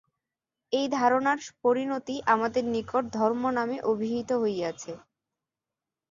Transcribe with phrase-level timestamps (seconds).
[0.71, 4.91] এই ধারণার পরিণতিই আমাদের নিকট ধর্ম নামে অভিহিত হইয়াছে।